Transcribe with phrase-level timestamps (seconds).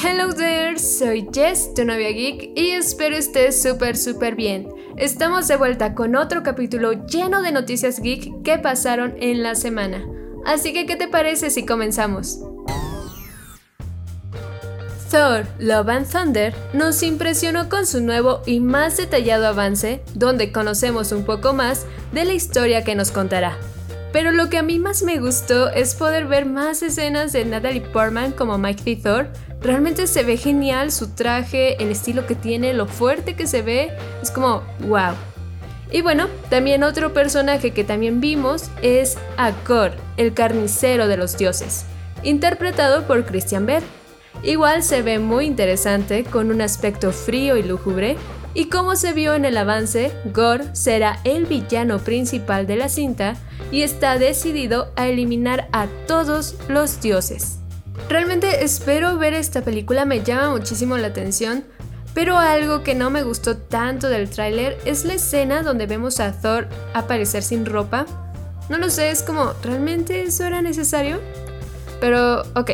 [0.00, 4.68] Hello there, soy Jess, tu novia geek, y espero estés súper súper bien.
[4.96, 10.06] Estamos de vuelta con otro capítulo lleno de noticias geek que pasaron en la semana.
[10.46, 12.38] Así que, ¿qué te parece si comenzamos?
[15.10, 21.12] Thor Love and Thunder nos impresionó con su nuevo y más detallado avance, donde conocemos
[21.12, 23.58] un poco más de la historia que nos contará.
[24.12, 27.82] Pero lo que a mí más me gustó es poder ver más escenas de Natalie
[27.82, 29.28] Portman como Mike Thor.
[29.60, 33.92] Realmente se ve genial su traje, el estilo que tiene, lo fuerte que se ve,
[34.22, 35.14] es como wow.
[35.90, 41.84] Y bueno, también otro personaje que también vimos es Akor, el carnicero de los dioses,
[42.22, 43.86] interpretado por Christian Bale.
[44.42, 48.16] Igual se ve muy interesante, con un aspecto frío y lúgubre,
[48.54, 53.34] y como se vio en el avance, Gore será el villano principal de la cinta
[53.70, 57.58] y está decidido a eliminar a todos los dioses.
[58.08, 61.64] Realmente espero ver esta película, me llama muchísimo la atención,
[62.14, 66.32] pero algo que no me gustó tanto del tráiler es la escena donde vemos a
[66.32, 68.06] Thor aparecer sin ropa.
[68.68, 71.20] No lo sé, es como, ¿realmente eso era necesario?
[72.00, 72.70] Pero, ok,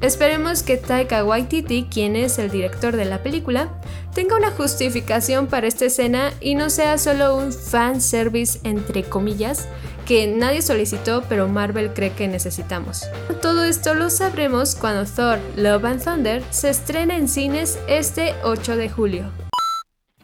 [0.00, 3.80] Esperemos que Taika Waititi, quien es el director de la película,
[4.14, 9.68] tenga una justificación para esta escena y no sea solo un fan service entre comillas
[10.06, 13.06] que nadie solicitó pero Marvel cree que necesitamos.
[13.42, 18.76] Todo esto lo sabremos cuando Thor Love and Thunder se estrena en cines este 8
[18.76, 19.32] de julio.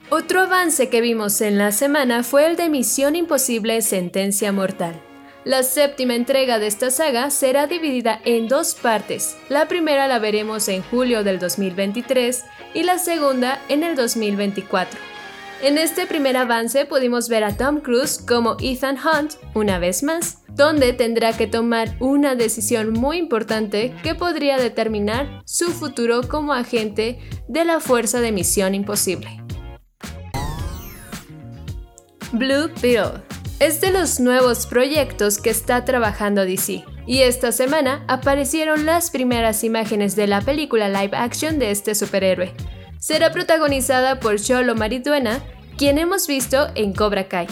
[0.08, 5.00] Otro avance que vimos en la semana fue el de Misión Imposible Sentencia Mortal.
[5.44, 9.36] La séptima entrega de esta saga será dividida en dos partes.
[9.48, 15.00] La primera la veremos en julio del 2023 y la segunda en el 2024.
[15.62, 20.38] En este primer avance pudimos ver a Tom Cruise como Ethan Hunt una vez más,
[20.48, 27.18] donde tendrá que tomar una decisión muy importante que podría determinar su futuro como agente
[27.48, 29.42] de la Fuerza de Misión Imposible.
[32.32, 33.31] Blue Beetle
[33.62, 36.84] es de los nuevos proyectos que está trabajando DC.
[37.06, 42.52] Y esta semana aparecieron las primeras imágenes de la película live action de este superhéroe.
[42.98, 45.40] Será protagonizada por Cholo Mariduena,
[45.78, 47.46] quien hemos visto en Cobra Kai.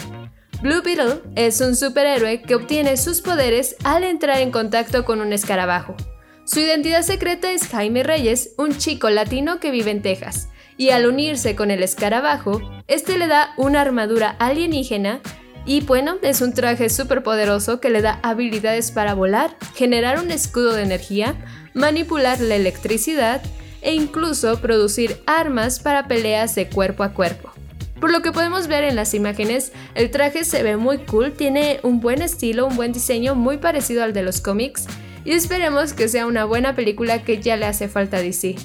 [0.61, 5.31] Blue Beetle es un superhéroe que obtiene sus poderes al entrar en contacto con un
[5.31, 5.95] escarabajo.
[6.43, 11.05] Su identidad secreta es Jaime Reyes, un chico latino que vive en Texas, y al
[11.05, 15.21] unirse con el escarabajo, este le da una armadura alienígena
[15.65, 20.31] y bueno, es un traje súper poderoso que le da habilidades para volar, generar un
[20.31, 21.35] escudo de energía,
[21.73, 23.41] manipular la electricidad
[23.81, 27.51] e incluso producir armas para peleas de cuerpo a cuerpo.
[27.99, 31.79] Por lo que podemos ver en las imágenes, el traje se ve muy cool, tiene
[31.83, 34.87] un buen estilo, un buen diseño muy parecido al de los cómics
[35.23, 38.55] y esperemos que sea una buena película que ya le hace falta a DC.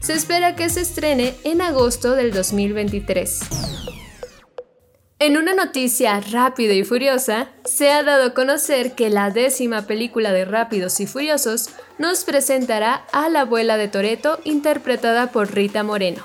[0.00, 3.99] Se espera que se estrene en agosto del 2023.
[5.22, 10.32] En una noticia rápida y furiosa, se ha dado a conocer que la décima película
[10.32, 16.24] de Rápidos y Furiosos nos presentará a la abuela de Toreto interpretada por Rita Moreno.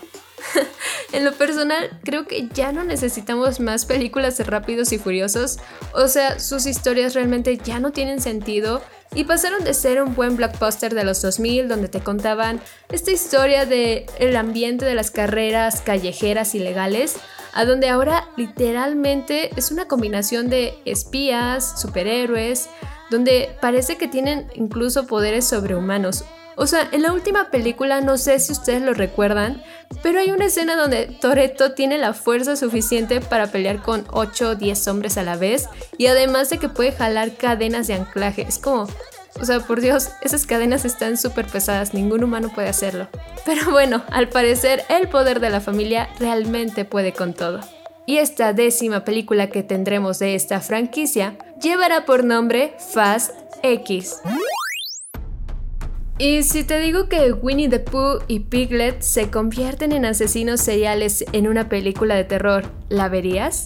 [1.11, 5.59] en lo personal, creo que ya no necesitamos más películas de Rápidos y Furiosos,
[5.93, 8.81] o sea, sus historias realmente ya no tienen sentido
[9.13, 13.65] y pasaron de ser un buen blockbuster de los 2000 donde te contaban esta historia
[13.65, 17.17] de el ambiente de las carreras callejeras ilegales
[17.55, 22.69] a donde ahora literalmente es una combinación de espías, superhéroes,
[23.09, 26.25] donde parece que tienen incluso poderes sobrehumanos.
[26.57, 29.61] O sea, en la última película, no sé si ustedes lo recuerdan,
[30.01, 34.55] pero hay una escena donde Toreto tiene la fuerza suficiente para pelear con 8 o
[34.55, 35.67] 10 hombres a la vez
[35.97, 38.43] y además de que puede jalar cadenas de anclaje.
[38.43, 38.87] Es como,
[39.39, 43.07] o sea, por Dios, esas cadenas están súper pesadas, ningún humano puede hacerlo.
[43.45, 47.59] Pero bueno, al parecer el poder de la familia realmente puede con todo.
[48.05, 53.31] Y esta décima película que tendremos de esta franquicia llevará por nombre Fast
[53.63, 54.17] X.
[56.17, 61.25] Y si te digo que Winnie the Pooh y Piglet se convierten en asesinos seriales
[61.33, 63.65] en una película de terror, ¿la verías?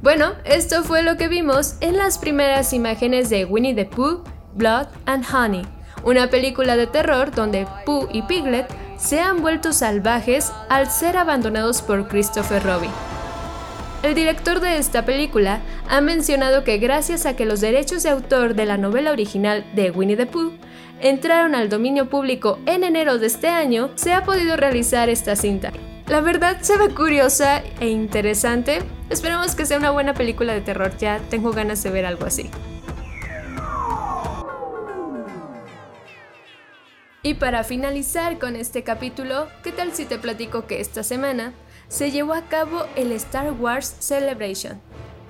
[0.00, 4.22] Bueno, esto fue lo que vimos en las primeras imágenes de Winnie the Pooh
[4.58, 5.62] Blood and Honey,
[6.02, 8.66] una película de terror donde Pooh y Piglet
[8.98, 12.90] se han vuelto salvajes al ser abandonados por Christopher Robin.
[14.02, 18.54] El director de esta película ha mencionado que gracias a que los derechos de autor
[18.54, 20.52] de la novela original de Winnie the Pooh
[21.00, 25.72] entraron al dominio público en enero de este año, se ha podido realizar esta cinta.
[26.08, 28.82] La verdad se ve curiosa e interesante.
[29.08, 32.50] Esperamos que sea una buena película de terror, ya tengo ganas de ver algo así.
[37.28, 41.52] Y para finalizar con este capítulo, ¿qué tal si te platico que esta semana
[41.88, 44.80] se llevó a cabo el Star Wars Celebration,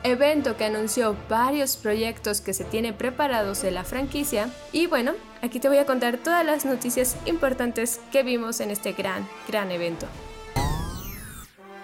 [0.04, 5.58] evento que anunció varios proyectos que se tienen preparados de la franquicia y bueno, aquí
[5.58, 10.06] te voy a contar todas las noticias importantes que vimos en este gran, gran evento.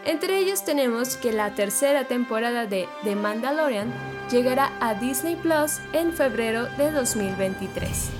[0.04, 3.92] Entre ellos tenemos que la tercera temporada de The Mandalorian
[4.30, 8.10] llegará a Disney Plus en febrero de 2023.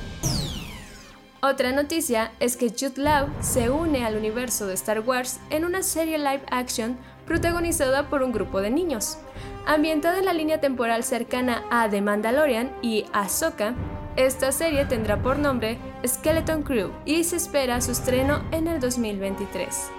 [1.47, 5.83] Otra noticia es que Jude Law se une al universo de Star Wars en una
[5.83, 6.97] serie live action
[7.27, 9.19] protagonizada por un grupo de niños.
[9.67, 13.75] Ambientada en la línea temporal cercana a The Mandalorian y Ahsoka,
[14.17, 15.77] esta serie tendrá por nombre
[16.07, 19.91] Skeleton Crew y se espera su estreno en el 2023.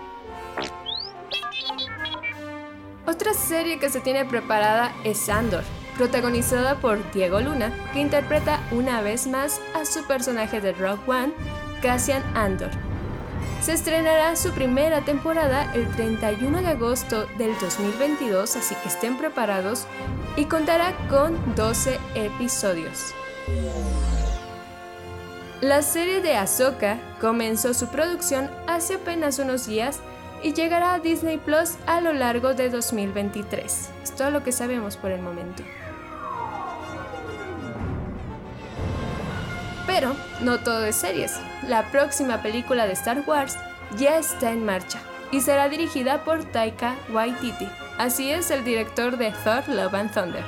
[3.05, 5.63] Otra serie que se tiene preparada es Andor,
[5.97, 11.33] protagonizada por Diego Luna, que interpreta una vez más a su personaje de Rock One,
[11.81, 12.71] Cassian Andor.
[13.61, 19.87] Se estrenará su primera temporada el 31 de agosto del 2022, así que estén preparados,
[20.35, 23.13] y contará con 12 episodios.
[25.61, 29.99] La serie de Ahsoka comenzó su producción hace apenas unos días
[30.43, 33.89] y llegará a Disney Plus a lo largo de 2023.
[34.03, 35.63] Es todo lo que sabemos por el momento.
[39.85, 41.33] Pero no todo es series.
[41.67, 43.55] La próxima película de Star Wars
[43.97, 44.99] ya está en marcha
[45.31, 47.67] y será dirigida por Taika Waititi.
[47.97, 50.43] Así es el director de Thor Love and Thunder.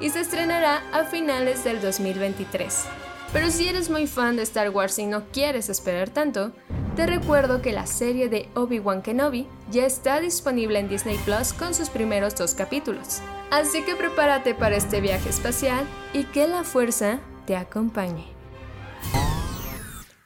[0.00, 2.86] Y se estrenará a finales del 2023.
[3.32, 6.52] Pero si eres muy fan de Star Wars y no quieres esperar tanto,
[6.96, 11.72] te recuerdo que la serie de Obi-Wan Kenobi ya está disponible en Disney Plus con
[11.72, 13.20] sus primeros dos capítulos.
[13.50, 18.31] Así que prepárate para este viaje espacial y que la fuerza te acompañe.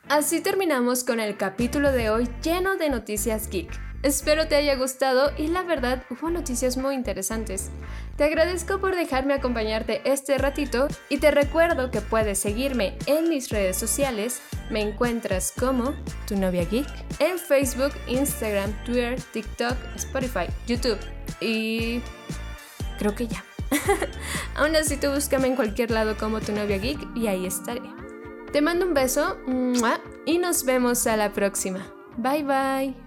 [0.08, 3.68] Así terminamos con el capítulo de hoy lleno de noticias geek.
[4.04, 7.70] Espero te haya gustado y la verdad hubo noticias muy interesantes.
[8.16, 13.48] Te agradezco por dejarme acompañarte este ratito y te recuerdo que puedes seguirme en mis
[13.48, 14.40] redes sociales.
[14.70, 15.92] Me encuentras como
[16.28, 16.86] tu novia geek
[17.18, 21.00] en Facebook, Instagram, Twitter, TikTok, Spotify, YouTube
[21.40, 22.00] y
[23.00, 23.44] creo que ya.
[24.54, 28.05] Aún así tú búscame en cualquier lado como tu novia geek y ahí estaré.
[28.52, 29.38] Te mando un beso
[30.24, 31.80] y nos vemos a la próxima.
[32.16, 33.05] Bye bye.